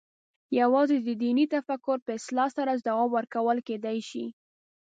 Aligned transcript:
یوازې 0.59 0.97
د 1.01 1.09
دیني 1.21 1.45
تفکر 1.55 1.97
په 2.05 2.11
اصلاح 2.19 2.49
سره 2.57 2.81
ځواب 2.85 3.09
ورکول 3.17 3.57
کېدای 3.67 3.99
شي. 4.09 4.25